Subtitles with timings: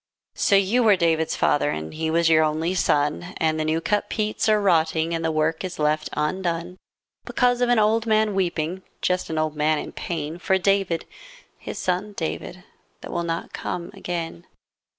[0.49, 4.09] lO you were David's father, And he was your only son, And the new cut
[4.09, 6.77] peats are rotting And the work is left undone.
[7.23, 10.39] Because of an old man weeping, Just an old man in pain.
[10.39, 11.05] For David,
[11.59, 12.63] his son David,
[13.01, 14.47] That will not come again.